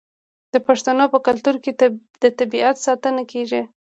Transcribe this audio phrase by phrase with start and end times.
[0.53, 1.71] د پښتنو په کلتور کې
[2.21, 3.61] د طبیعت ساتنه کیږي.